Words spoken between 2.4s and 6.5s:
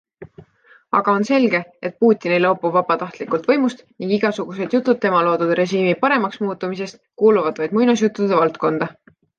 loobu vabatahtlikult võimust ning igasugused jutud tema loodud režiimi paremaks